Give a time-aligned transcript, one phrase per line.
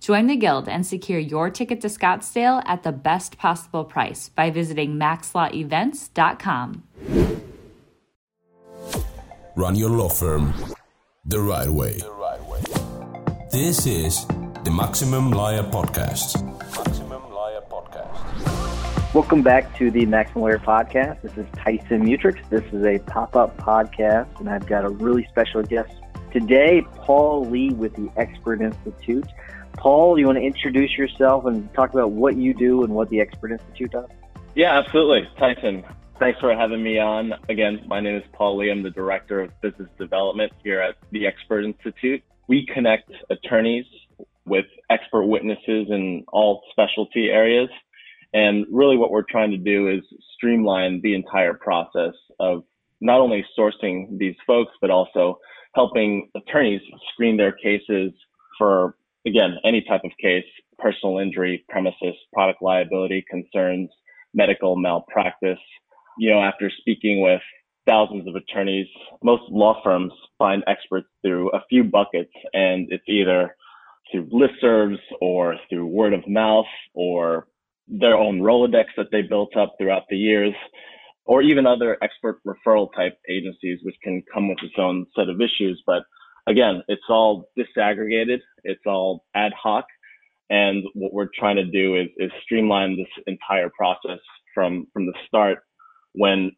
[0.00, 4.50] Join the Guild and secure your ticket to Scottsdale at the best possible price by
[4.50, 6.84] visiting maxlawevents.com.
[9.56, 10.54] Run your law firm
[11.24, 11.94] the right way.
[11.98, 12.60] The right way.
[13.50, 14.24] This is
[14.64, 16.44] the Maximum Lawyer Podcast.
[16.76, 19.14] Maximum Lawyer Podcast.
[19.14, 21.22] Welcome back to the Maximum Lawyer Podcast.
[21.22, 22.38] This is Tyson Mutrux.
[22.50, 25.90] This is a pop-up podcast, and I've got a really special guest
[26.30, 29.26] today, Paul Lee with the Expert Institute.
[29.78, 33.20] Paul, you want to introduce yourself and talk about what you do and what the
[33.20, 34.08] Expert Institute does?
[34.54, 35.28] Yeah, absolutely.
[35.38, 35.84] Tyson,
[36.18, 37.32] Thanks for having me on.
[37.48, 38.72] Again, my name is Paul Lee.
[38.72, 42.24] I'm the Director of Business Development here at the Expert Institute.
[42.48, 43.84] We connect attorneys
[44.44, 47.68] with expert witnesses in all specialty areas.
[48.34, 50.00] And really what we're trying to do is
[50.34, 52.64] streamline the entire process of
[53.00, 55.38] not only sourcing these folks, but also
[55.76, 56.80] helping attorneys
[57.12, 58.10] screen their cases
[58.58, 60.44] for, again, any type of case,
[60.78, 63.90] personal injury, premises, product liability concerns,
[64.34, 65.58] medical malpractice,
[66.18, 67.40] you know, after speaking with
[67.86, 68.86] thousands of attorneys,
[69.22, 73.56] most law firms find experts through a few buckets, and it's either
[74.10, 77.46] through listservs or through word of mouth or
[77.86, 80.54] their own Rolodex that they built up throughout the years,
[81.24, 85.40] or even other expert referral type agencies, which can come with its own set of
[85.40, 85.82] issues.
[85.86, 86.02] But
[86.48, 89.84] again, it's all disaggregated, it's all ad hoc.
[90.50, 94.20] And what we're trying to do is, is streamline this entire process
[94.54, 95.58] from, from the start
[96.14, 96.50] when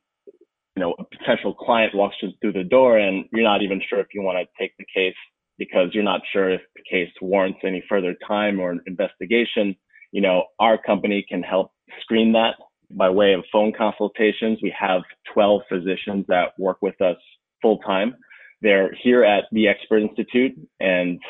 [0.77, 4.07] you know a potential client walks through the door and you're not even sure if
[4.15, 5.17] you want to take the case
[5.59, 9.75] because you're not sure if the case warrants any further time or investigation.
[10.13, 12.55] You know our company can help screen that
[12.91, 14.61] by way of phone consultations.
[14.63, 15.03] We have
[15.35, 17.17] 12 physicians that work with us
[17.61, 18.15] full time
[18.63, 21.21] they're here at the expert institute and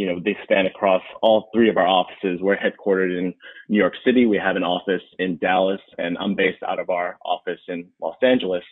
[0.00, 2.40] you know, they span across all three of our offices.
[2.40, 3.34] We're headquartered in
[3.68, 4.24] New York City.
[4.24, 8.16] We have an office in Dallas, and I'm based out of our office in Los
[8.22, 8.62] Angeles.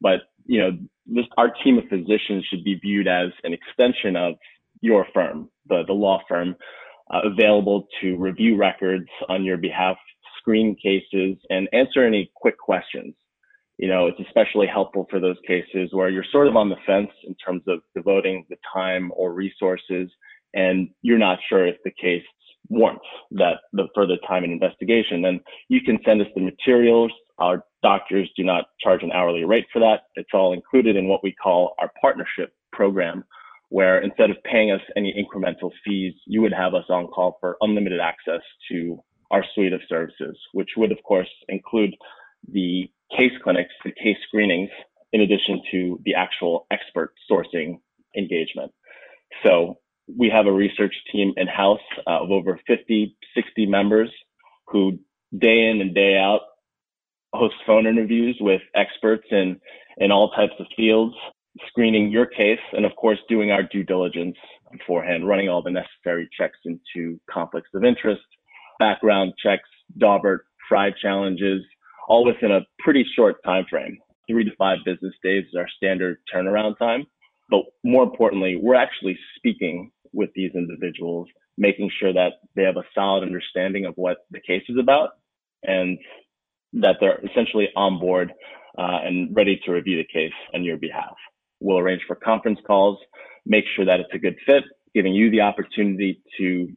[0.00, 4.34] But you know, this, our team of physicians should be viewed as an extension of
[4.80, 6.54] your firm, the the law firm,
[7.12, 9.96] uh, available to review records on your behalf,
[10.38, 13.12] screen cases, and answer any quick questions.
[13.78, 17.10] You know, it's especially helpful for those cases where you're sort of on the fence
[17.26, 20.10] in terms of devoting the time or resources
[20.54, 22.24] and you're not sure if the case
[22.68, 27.12] warrants that the further time and investigation, then you can send us the materials.
[27.38, 30.04] Our doctors do not charge an hourly rate for that.
[30.14, 33.24] It's all included in what we call our partnership program,
[33.68, 37.56] where instead of paying us any incremental fees, you would have us on call for
[37.60, 38.98] unlimited access to
[39.30, 41.94] our suite of services, which would, of course, include
[42.50, 44.70] the case clinics, the case screenings,
[45.12, 47.80] in addition to the actual expert sourcing
[48.16, 48.72] engagement.
[49.42, 49.78] So
[50.14, 54.10] we have a research team in house uh, of over 50, 60 members
[54.68, 54.98] who
[55.36, 56.40] day in and day out
[57.34, 59.60] host phone interviews with experts in,
[59.98, 61.14] in all types of fields,
[61.68, 64.36] screening your case, and of course, doing our due diligence
[64.70, 68.22] beforehand, running all the necessary checks into conflicts of interest,
[68.78, 69.68] background checks,
[69.98, 71.62] Daubert, Frye challenges,
[72.08, 73.98] all within a pretty short time frame.
[74.28, 77.06] Three to five business days is our standard turnaround time.
[77.48, 82.84] But more importantly, we're actually speaking with these individuals, making sure that they have a
[82.94, 85.10] solid understanding of what the case is about
[85.62, 85.98] and
[86.72, 88.32] that they're essentially on board
[88.78, 91.14] uh, and ready to review the case on your behalf.
[91.60, 92.98] We'll arrange for conference calls,
[93.46, 94.64] make sure that it's a good fit,
[94.94, 96.68] giving you the opportunity to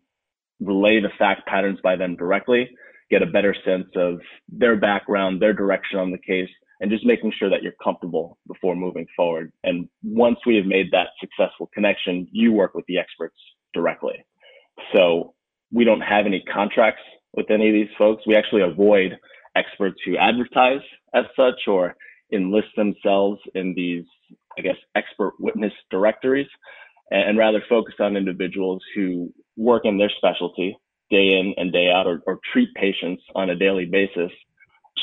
[0.62, 2.70] relay the fact patterns by them directly,
[3.10, 7.34] get a better sense of their background, their direction on the case, and just making
[7.38, 9.52] sure that you're comfortable before moving forward.
[9.64, 13.36] And once we have made that successful connection, you work with the experts
[13.74, 14.24] directly.
[14.96, 15.34] So
[15.72, 17.02] we don't have any contracts
[17.34, 18.24] with any of these folks.
[18.26, 19.18] We actually avoid
[19.56, 20.82] experts who advertise
[21.14, 21.96] as such or
[22.32, 24.06] enlist themselves in these,
[24.58, 26.48] I guess, expert witness directories
[27.12, 30.78] and, rather focus on individuals who work in their specialty
[31.10, 34.32] day in and day out or, or treat patients on a daily basis,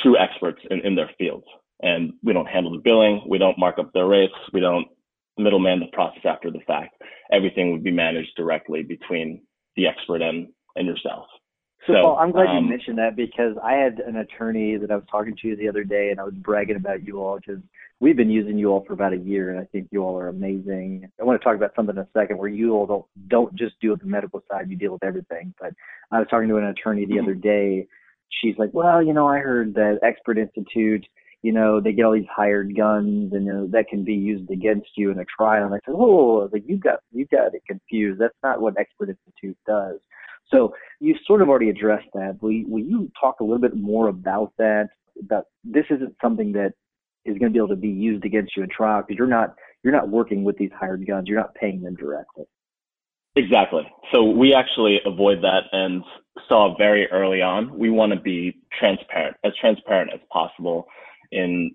[0.02, 1.46] true experts in, in their fields.
[1.82, 4.86] And we don't handle the billing, we don't mark up their rates, we don't
[5.38, 6.94] middleman the process after the fact.
[7.30, 9.42] Everything would be managed directly between
[9.76, 11.26] the expert and, and yourself.
[11.86, 14.96] So, Paul, I'm glad um, you mentioned that because I had an attorney that I
[14.96, 17.62] was talking to the other day, and I was bragging about you all because
[18.00, 20.28] we've been using you all for about a year, and I think you all are
[20.28, 21.10] amazing.
[21.20, 23.78] I want to talk about something in a second where you all don't don't just
[23.80, 25.54] deal with the medical side; you deal with everything.
[25.60, 25.74] But
[26.10, 27.86] I was talking to an attorney the other day.
[28.42, 31.06] She's like, "Well, you know, I heard that Expert Institute."
[31.42, 34.50] you know, they get all these hired guns and you know, that can be used
[34.50, 35.66] against you in a trial.
[35.66, 38.20] And I said, oh, like you got you got it confused.
[38.20, 40.00] That's not what Expert Institute does.
[40.52, 40.74] So
[41.26, 42.38] sort of already addressed that.
[42.40, 44.88] Will you, will you talk a little bit more about that?
[45.20, 46.73] About this isn't something that
[47.25, 49.55] is going to be able to be used against you in trial because you're not
[49.82, 51.28] you're not working with these hired guns.
[51.28, 52.44] You're not paying them directly.
[53.37, 53.82] Exactly.
[54.12, 56.02] So we actually avoid that and
[56.49, 57.78] saw very early on.
[57.78, 60.87] We want to be transparent, as transparent as possible
[61.31, 61.75] in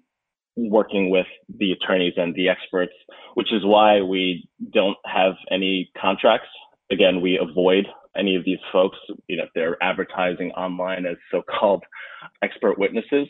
[0.58, 1.28] working with
[1.60, 2.94] the attorneys and the experts,
[3.36, 6.50] which is why we don't have any contracts.
[6.92, 7.86] Again, we avoid
[8.18, 8.98] any of these folks,
[9.28, 11.84] you know, if they're advertising online as so-called
[12.44, 13.28] expert witnesses.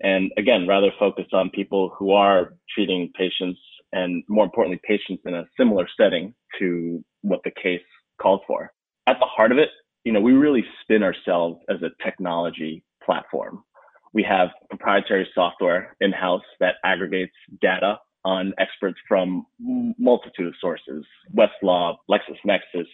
[0.00, 3.60] And again, rather focus on people who are treating patients
[3.92, 7.80] and more importantly, patients in a similar setting to what the case
[8.20, 8.72] calls for.
[9.06, 9.68] At the heart of it,
[10.04, 13.62] you know, we really spin ourselves as a technology platform.
[14.12, 21.04] We have proprietary software in house that aggregates data on experts from multitude of sources,
[21.36, 22.86] Westlaw, LexisNexis,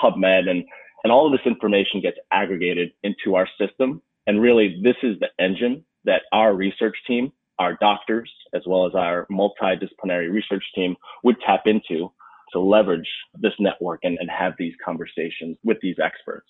[0.00, 0.64] PubMed, and,
[1.04, 4.02] and all of this information gets aggregated into our system.
[4.26, 8.94] And really, this is the engine that our research team, our doctors, as well as
[8.94, 12.12] our multidisciplinary research team would tap into
[12.52, 16.48] to leverage this network and, and have these conversations with these experts.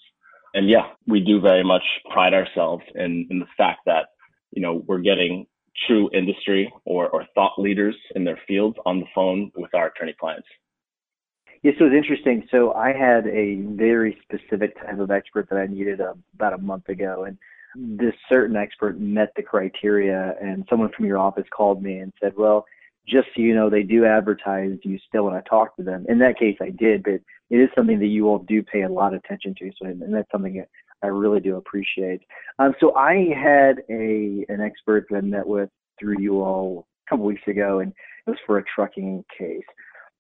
[0.55, 4.07] And yeah, we do very much pride ourselves in, in the fact that,
[4.53, 5.47] you know, we're getting
[5.87, 10.15] true industry or, or thought leaders in their fields on the phone with our attorney
[10.19, 10.49] clients.
[11.63, 12.47] Yes, it was interesting.
[12.51, 16.59] So I had a very specific type of expert that I needed uh, about a
[16.59, 17.39] month ago, and
[17.99, 20.35] this certain expert met the criteria.
[20.41, 22.67] And someone from your office called me and said, "Well,
[23.09, 26.19] just so you know, they do advertise you still when I talk to them." In
[26.19, 27.21] that case, I did, but
[27.51, 29.71] it is something that you all do pay a lot of attention to.
[29.79, 30.69] So, and that's something that
[31.03, 32.23] I really do appreciate.
[32.59, 37.11] Um, so I had a an expert that I met with through you all a
[37.11, 37.93] couple weeks ago, and
[38.27, 39.65] it was for a trucking case.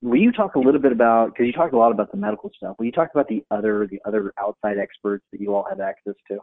[0.07, 2.49] Will you talk a little bit about because you talked a lot about the medical
[2.57, 2.77] stuff?
[2.79, 6.15] Will you talk about the other the other outside experts that you all have access
[6.29, 6.39] to?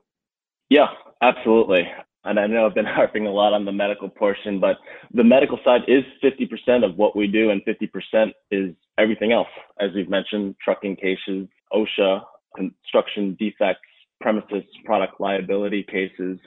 [0.69, 0.88] Yeah,
[1.21, 1.83] absolutely.
[2.25, 4.75] And I know I've been harping a lot on the medical portion, but
[5.13, 9.48] the medical side is 50% of what we do, and 50% is everything else.
[9.80, 12.21] As we've mentioned, trucking cases, OSHA,
[12.57, 13.88] construction defects,
[14.19, 16.38] premises product liability cases.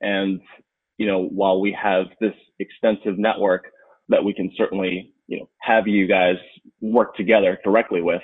[0.00, 0.40] And,
[0.96, 3.64] you know, while we have this extensive network
[4.10, 6.36] that we can certainly you know, have you guys
[6.82, 8.20] work together directly with,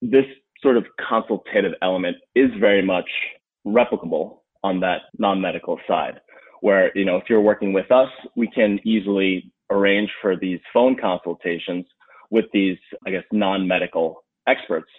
[0.00, 0.24] this
[0.62, 3.08] sort of consultative element is very much
[3.66, 6.20] replicable on that non-medical side
[6.60, 10.96] where, you know, if you're working with us, we can easily arrange for these phone
[10.96, 11.84] consultations
[12.30, 14.90] with these, I guess, non-medical experts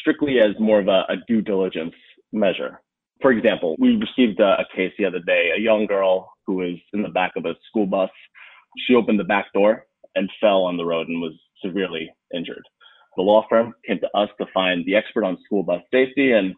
[0.00, 1.94] strictly as more of a, a due diligence
[2.32, 2.80] measure.
[3.22, 6.78] For example, we received a, a case the other day, a young girl who was
[6.92, 8.10] in the back of a school bus.
[8.86, 9.84] She opened the back door
[10.18, 11.34] and fell on the road and was
[11.64, 12.62] severely injured.
[13.16, 16.54] The law firm came to us to find the expert on school bus safety and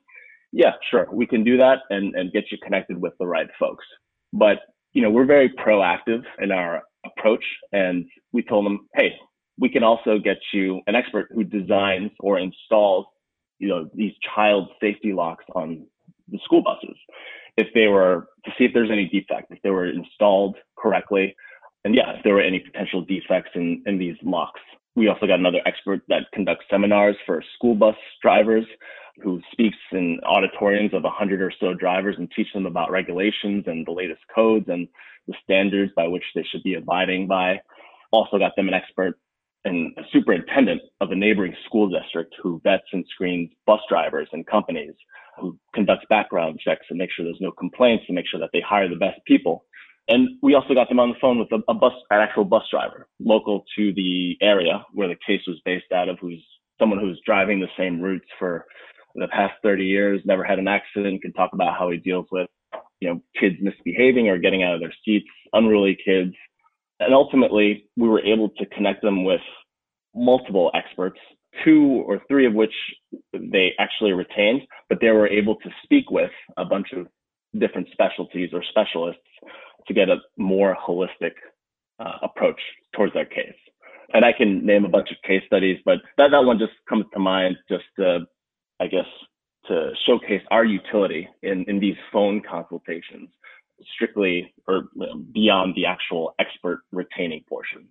[0.52, 3.84] yeah, sure, we can do that and, and get you connected with the right folks.
[4.32, 4.58] But,
[4.92, 9.12] you know, we're very proactive in our approach and we told them, hey,
[9.58, 13.06] we can also get you an expert who designs or installs,
[13.58, 15.86] you know, these child safety locks on
[16.30, 16.96] the school buses.
[17.56, 21.36] If they were to see if there's any defect, if they were installed correctly,
[21.84, 24.60] and yeah, if there were any potential defects in, in these locks.
[24.96, 28.66] We also got another expert that conducts seminars for school bus drivers
[29.22, 33.86] who speaks in auditoriums of 100 or so drivers and teach them about regulations and
[33.86, 34.88] the latest codes and
[35.26, 37.60] the standards by which they should be abiding by.
[38.12, 39.18] Also got them an expert
[39.64, 44.46] and a superintendent of a neighboring school district who vets and screens bus drivers and
[44.46, 44.94] companies,
[45.38, 48.62] who conducts background checks and make sure there's no complaints and make sure that they
[48.66, 49.64] hire the best people.
[50.08, 52.64] And we also got them on the phone with a, a bus, an actual bus
[52.70, 56.44] driver local to the area where the case was based out of, who's
[56.80, 58.64] someone who's driving the same routes for
[59.14, 62.48] the past 30 years, never had an accident, can talk about how he deals with,
[63.00, 66.34] you know, kids misbehaving or getting out of their seats, unruly kids,
[66.98, 69.40] And ultimately, we were able to connect them with
[70.14, 71.18] multiple experts,
[71.64, 72.74] two or three of which
[73.32, 77.06] they actually retained, but they were able to speak with a bunch of
[77.58, 79.22] different specialties or specialists
[79.86, 81.32] to get a more holistic
[81.98, 82.60] uh, approach
[82.94, 83.54] towards their case.
[84.12, 87.04] And I can name a bunch of case studies, but that, that one just comes
[87.12, 88.20] to mind just to,
[88.80, 89.06] I guess,
[89.68, 93.28] to showcase our utility in, in these phone consultations,
[93.94, 94.88] strictly or
[95.32, 97.86] beyond the actual expert retaining portion.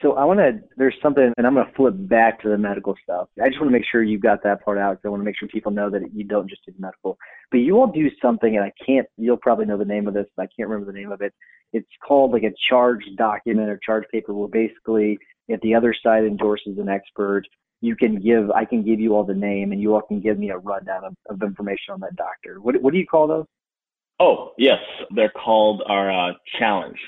[0.00, 2.94] So I want to, there's something, and I'm going to flip back to the medical
[3.02, 3.28] stuff.
[3.42, 5.24] I just want to make sure you got that part out because I want to
[5.24, 7.18] make sure people know that you don't just do medical.
[7.50, 10.26] But you all do something, and I can't, you'll probably know the name of this,
[10.36, 11.34] but I can't remember the name of it.
[11.72, 16.24] It's called like a charge document or charge paper where basically if the other side
[16.24, 17.42] endorses an expert,
[17.80, 20.38] you can give, I can give you all the name and you all can give
[20.38, 22.60] me a rundown of, of information on that doctor.
[22.60, 23.46] What, what do you call those?
[24.20, 24.78] Oh, yes.
[25.14, 26.98] They're called our uh, challenge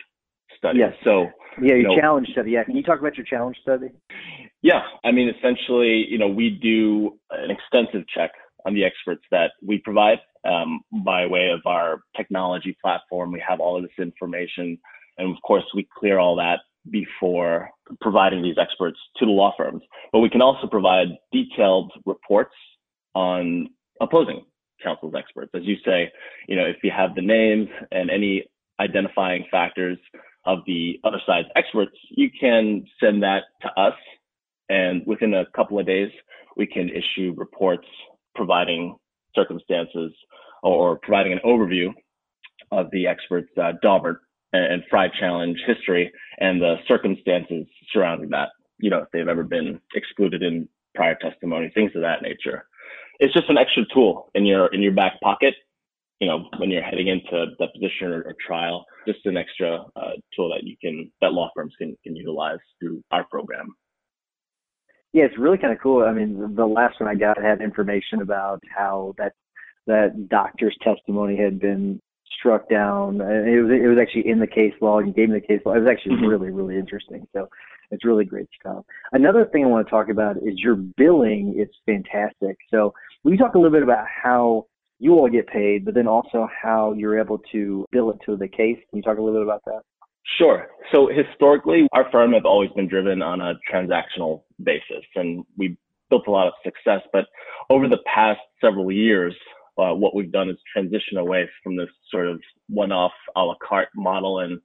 [0.61, 0.79] study.
[0.79, 0.93] Yes.
[1.05, 1.27] So,
[1.61, 2.53] yeah, your you know, challenge study.
[2.53, 2.65] Yeah.
[2.65, 3.89] Can you talk about your challenge study?
[4.63, 4.83] Yeah.
[5.05, 8.31] I mean, essentially, you know, we do an extensive check
[8.67, 13.33] on the experts that we provide um, by way of our technology platform.
[13.33, 14.79] We have all of this information.
[15.19, 19.83] And of course, we clear all that before providing these experts to the law firms.
[20.13, 22.55] But we can also provide detailed reports
[23.15, 23.69] on
[24.01, 24.45] opposing
[24.83, 25.51] counsel's experts.
[25.55, 26.11] As you say,
[26.49, 28.45] you know, if you have the names and any
[28.81, 29.99] identifying factors
[30.45, 33.95] of the other side's experts, you can send that to us.
[34.69, 36.11] And within a couple of days,
[36.57, 37.87] we can issue reports
[38.35, 38.97] providing
[39.35, 40.13] circumstances
[40.63, 41.89] or providing an overview
[42.71, 44.19] of the expert's uh, Daubert
[44.53, 48.49] and Frye challenge history and the circumstances surrounding that.
[48.79, 52.65] You know, if they've ever been excluded in prior testimony, things of that nature.
[53.19, 55.55] It's just an extra tool in your in your back pocket.
[56.21, 60.51] You know, when you're heading into deposition or, or trial, just an extra uh, tool
[60.51, 63.75] that you can that law firms can can utilize through our program.
[65.13, 66.05] Yeah, it's really kind of cool.
[66.05, 69.33] I mean, the last one I got had information about how that
[69.87, 72.01] that doctor's testimony had been
[72.39, 73.17] struck down.
[73.21, 75.01] It was it was actually in the case law.
[75.01, 75.75] You gave me the case law.
[75.75, 76.27] It was actually mm-hmm.
[76.27, 77.27] really really interesting.
[77.33, 77.49] So
[77.91, 78.85] it's really great stuff.
[79.13, 81.55] Another thing I want to talk about is your billing.
[81.57, 82.57] It's fantastic.
[82.71, 84.67] So we talk a little bit about how
[85.01, 88.47] you all get paid, but then also how you're able to bill it to the
[88.47, 88.79] case.
[88.91, 89.81] Can you talk a little bit about that?
[90.39, 90.69] Sure.
[90.93, 95.77] So historically, our firm has always been driven on a transactional basis, and we
[96.11, 97.01] built a lot of success.
[97.13, 97.25] But
[97.71, 99.35] over the past several years,
[99.79, 103.89] uh, what we've done is transition away from this sort of one-off a la carte
[103.97, 104.61] model and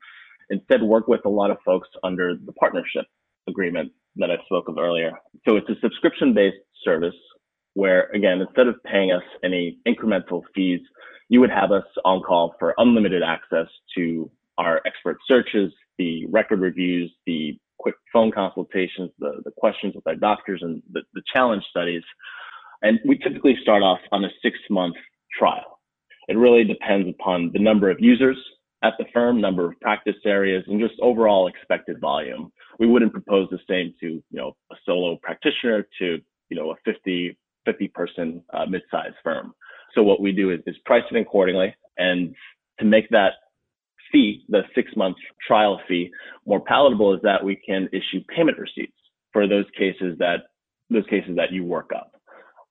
[0.49, 3.05] instead work with a lot of folks under the partnership
[3.47, 5.11] agreement that I spoke of earlier.
[5.47, 7.15] So it's a subscription-based service
[7.75, 10.81] where, again, instead of paying us any incremental fees,
[11.29, 16.59] you would have us on call for unlimited access to our expert searches, the record
[16.59, 21.63] reviews, the quick phone consultations, the, the questions with our doctors, and the, the challenge
[21.69, 22.03] studies
[22.81, 24.95] and we typically start off on a six month
[25.37, 25.79] trial.
[26.27, 28.37] It really depends upon the number of users
[28.83, 32.51] at the firm, number of practice areas, and just overall expected volume.
[32.79, 36.75] We wouldn't propose the same to, you know, a solo practitioner to, you know, a
[36.85, 39.53] 50, 50 person uh, mid-sized firm.
[39.93, 41.75] So what we do is, is price it accordingly.
[41.97, 42.35] And
[42.79, 43.33] to make that
[44.11, 46.11] fee, the six month trial fee,
[46.45, 48.97] more palatable is that we can issue payment receipts
[49.31, 50.43] for those cases that,
[50.89, 52.11] those cases that you work up.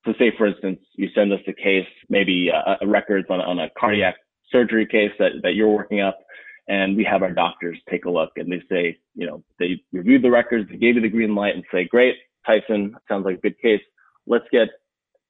[0.05, 3.59] So say, for instance, you send us a case, maybe uh, a records on, on
[3.59, 4.15] a cardiac
[4.51, 6.19] surgery case that, that you're working up,
[6.67, 10.23] and we have our doctors take a look and they say, you know, they reviewed
[10.23, 13.41] the records, they gave you the green light and say, great, Tyson, sounds like a
[13.41, 13.81] good case.
[14.27, 14.69] Let's get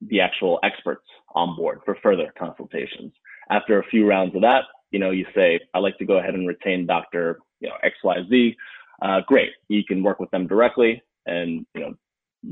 [0.09, 3.11] the actual experts on board for further consultations.
[3.49, 6.33] After a few rounds of that, you know, you say, I'd like to go ahead
[6.33, 7.39] and retain Dr.
[7.59, 8.55] You know, XYZ.
[9.01, 9.51] Uh, great.
[9.67, 11.93] You can work with them directly and, you know,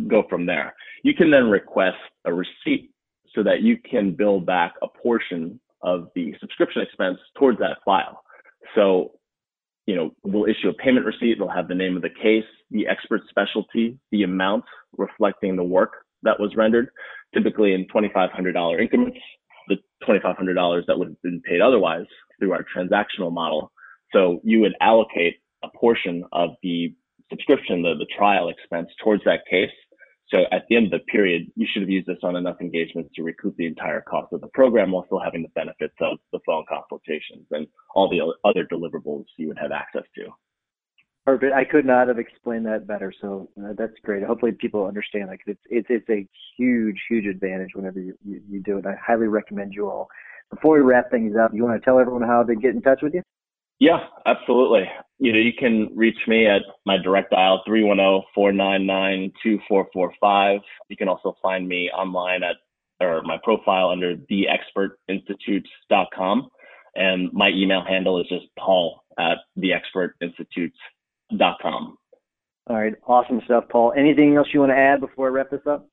[0.08, 0.76] go from there.
[1.04, 2.92] You can then request a receipt
[3.34, 8.24] so that you can bill back a portion of the subscription expense towards that file.
[8.76, 9.14] So,
[9.86, 11.34] you know, we'll issue a payment receipt.
[11.34, 14.64] It'll have the name of the case, the expert specialty, the amount
[14.98, 16.89] reflecting the work that was rendered,
[17.34, 19.18] typically in $2,500 increments,
[19.68, 19.77] the
[20.08, 22.06] $2,500 that would have been paid otherwise
[22.39, 23.72] through our transactional model.
[24.12, 26.94] So you would allocate a portion of the
[27.30, 29.72] subscription, the, the trial expense towards that case.
[30.30, 33.12] So at the end of the period, you should have used this on enough engagements
[33.15, 36.39] to recoup the entire cost of the program while still having the benefits of the
[36.46, 40.25] phone consultations and all the other deliverables you would have access to.
[41.25, 41.53] Perfect.
[41.53, 43.13] I could not have explained that better.
[43.22, 44.24] So uh, that's great.
[44.24, 46.27] Hopefully people understand that it's, it's, it's a
[46.58, 48.86] huge, huge advantage whenever you, you, you do it.
[48.86, 50.10] I highly recommend you all.
[50.50, 53.00] Before we wrap things up, you want to tell everyone how to get in touch
[53.01, 53.22] with you?
[53.80, 54.84] Yeah, absolutely.
[55.18, 57.63] You know, you can reach me at my direct dial
[58.38, 60.60] 310-499-2445.
[60.89, 62.58] You can also find me online at
[63.01, 66.50] or my profile under theexpertinstitutes.com.
[66.96, 70.93] And my email handle is just paul at theexpertinstitutes.com.
[72.68, 72.94] All right.
[73.08, 73.94] Awesome stuff, Paul.
[73.98, 75.88] Anything else you want to add before I wrap this up?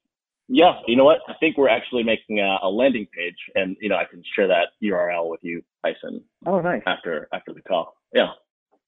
[0.53, 1.19] Yeah, you know what?
[1.29, 4.49] I think we're actually making a, a, landing page, and you know I can share
[4.49, 6.25] that URL with you, Tyson.
[6.45, 6.83] Oh, nice.
[6.87, 8.31] After after the call, yeah,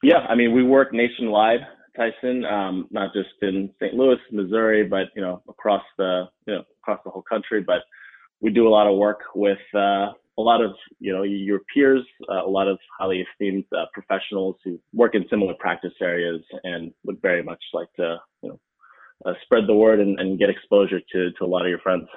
[0.02, 0.26] yeah.
[0.28, 1.60] I mean, we work nationwide,
[1.96, 3.94] Tyson, um, not just in St.
[3.94, 7.62] Louis, Missouri, but you know across the you know across the whole country.
[7.62, 7.82] But
[8.40, 12.04] we do a lot of work with uh, a lot of you know your peers,
[12.30, 16.92] uh, a lot of highly esteemed uh, professionals who work in similar practice areas, and
[17.04, 18.60] would very much like to you know
[19.24, 22.08] uh, spread the word and, and, get exposure to, to a lot of your friends.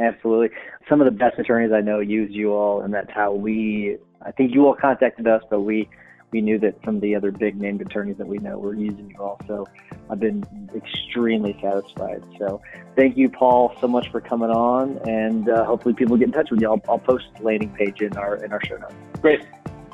[0.00, 0.48] Absolutely.
[0.88, 4.30] Some of the best attorneys I know use you all, and that's how we, I
[4.32, 5.88] think you all contacted us, but we,
[6.36, 9.08] we knew that some of the other big named attorneys that we know were using
[9.10, 9.40] you all.
[9.46, 9.66] So
[10.10, 12.22] I've been extremely satisfied.
[12.38, 12.60] So
[12.94, 16.50] thank you, Paul, so much for coming on, and uh, hopefully people get in touch
[16.50, 16.68] with you.
[16.68, 18.94] I'll, I'll post the landing page in our in our show notes.
[19.22, 19.46] Great.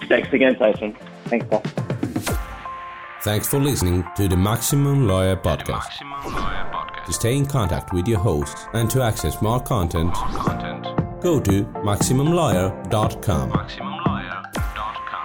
[0.09, 0.97] Thanks again, Tyson.
[1.27, 1.63] Thanks, Paul.
[3.23, 5.69] Thanks for listening to the Maximum Lawyer Podcast.
[6.03, 7.07] Maximum Lawyer Podcast.
[7.07, 11.23] To stay in contact with your host and to access more content, more content.
[11.23, 13.53] go to MaximumLawyer.com.
[13.53, 13.92] MaximumLawyer.com.